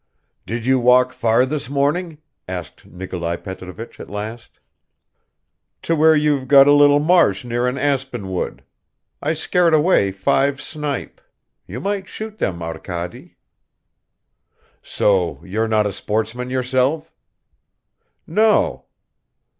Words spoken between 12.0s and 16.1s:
shoot them, Arkady." "So you're not a